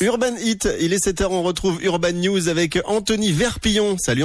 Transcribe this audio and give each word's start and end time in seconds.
Urban 0.00 0.36
Hit, 0.38 0.68
il 0.80 0.92
est 0.92 1.04
7h, 1.04 1.26
on 1.30 1.42
retrouve 1.42 1.82
Urban 1.82 2.12
News 2.12 2.48
avec 2.48 2.78
Anthony 2.84 3.32
Verpillon. 3.32 3.96
Salut 3.98 4.22